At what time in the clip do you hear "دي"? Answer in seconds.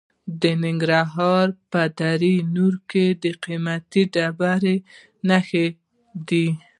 6.29-6.47